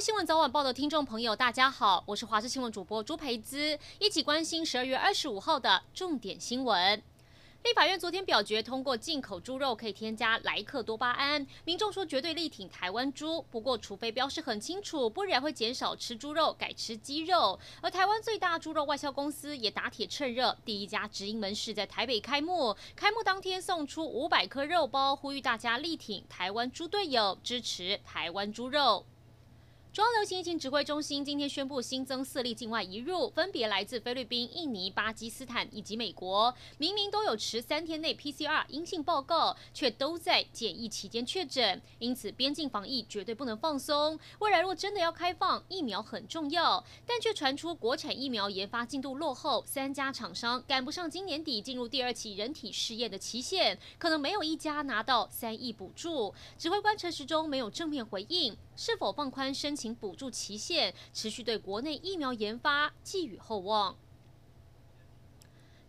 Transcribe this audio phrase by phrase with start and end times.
[0.00, 7.02] 新闻早晚报的听众朋友，大家好，我是华视新闻主播朱培姿，一起关心十二月二十五号的重点新闻。
[7.62, 17.60] 立法院昨天表决通过进口猪肉可以添加莱克多巴胺，民众说绝对力挺台湾猪，不过除非标示很清楚，不然会减少吃猪肉，改吃鸡肉。
[17.82, 29.04] 而台湾最大猪肉外销公司也打铁趁热，第一家直营门市在台北开幕，开幕当天送出五百颗肉包，呼吁大家力挺台湾猪队友，支持台湾猪肉。
[29.92, 36.54] 中央流行疫情指挥中心今天宣布新增四例境外移入，分别来自菲律宾、印尼、巴基斯坦以及美国。
[36.78, 41.82] 明明都有持三天内 PCR 阴性报告，却都在检疫期间确诊。
[41.98, 44.16] 因此，边境防疫绝对不能放松。
[44.38, 56.32] 未来若真的要开放，疫苗很重要，但却传出国产疫苗研发进度落后，三家厂商赶不上今年底进入第二期人体试验的期限，可能没有一家拿到三亿补助。
[56.56, 58.56] 指挥官陈时中没有正面回应。
[58.76, 63.96] 是否放宽申请补助期限，持续对国内疫苗研发寄予厚望。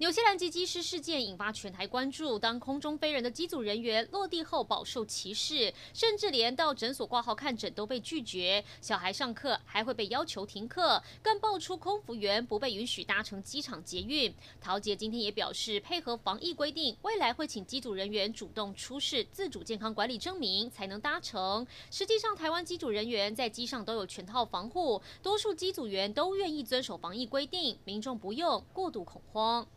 [0.00, 2.38] 纽西兰机师事件引发全台关注。
[2.38, 8.64] 当空中飞人的机组人员落地后饱受歧视，甚至连到诊所挂号看诊都被拒绝。
[8.80, 14.34] 小孩上课还会被要求停课，更爆出空服员不被允许搭乘机场捷运。
[14.58, 21.66] 桃捷今天也表示，配合防疫规定，未来会请机组人员主动出示自主健康管理证明才能搭乘。
[21.90, 29.68] 实际上，台湾机组人员在机上都有全套防护，多数机组员都愿意遵守防疫规定，民众不用过度恐慌。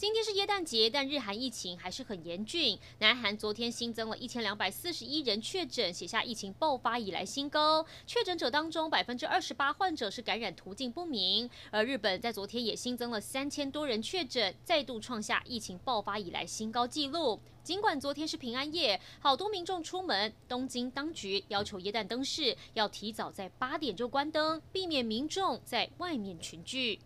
[0.00, 2.78] 今天是耶诞节，但日韩疫情还是很严峻。
[3.00, 7.84] 南韩昨天新增了一千两百四十一人确诊，写下疫情爆发以来新高。
[8.06, 11.50] 确诊者当中，百分之二十八患者是感染途径不明。
[11.70, 17.38] 而日本在昨天也新增了三千多人确诊，再度创下疫情爆发以来新高纪录。
[17.62, 26.98] 尽管昨天是平安夜，好多民众出门，东京当局要求耶诞灯饰要提早在八点就关灯，避免民众在外面群聚。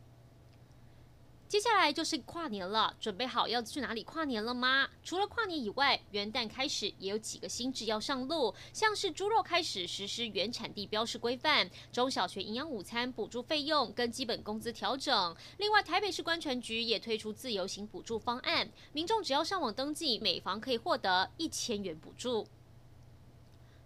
[1.47, 4.89] 接下来就是跨年了，准备好要去哪里跨年了吗？
[5.05, 15.37] 除了跨年以外，元旦开始也有几个新制要上路，像是猪肉开始实施原产地标示规范，中小学营养午餐补助费用跟基本工资调整。
[15.59, 22.47] 另外，台北市观传局也推出自由行补助方案，民众只要上网登记，每房可以获得一千元补助。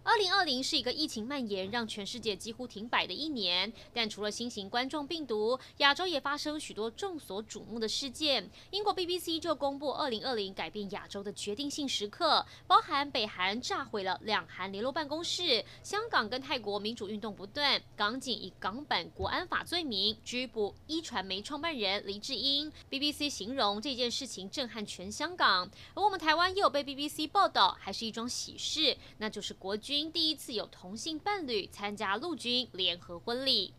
[0.09, 8.49] 二零二零是一个疫情蔓延让全世界几乎停摆的一年，但除了新型冠状病毒，亚洲也发生许多众所瞩目的事件。
[8.71, 22.73] 英国 BBC 就公布二零二零改变亚洲的决定性时刻，包含北韩炸毁了两韩联络办公室，香港跟泰国民主运动不断，港警以港版国安法罪名拘捕一传媒创办人黎智英。
[22.89, 30.09] BBC 形容这件事情震撼全香港，而我们台湾也有被 BBC 报道，还是一桩喜事，那就是国军军。
[30.11, 33.73] 第一次有同性伴侣参加陆军联合婚礼。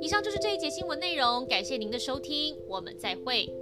[0.00, 3.52] 以上就是这一节新闻内容，感谢您的收听，我们再会。